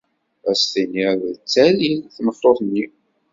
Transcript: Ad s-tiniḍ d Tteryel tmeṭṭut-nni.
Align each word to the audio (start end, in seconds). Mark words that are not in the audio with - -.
Ad 0.49 0.55
s-tiniḍ 0.61 1.19
d 1.35 1.37
Tteryel 1.41 1.99
tmeṭṭut-nni. 2.15 2.85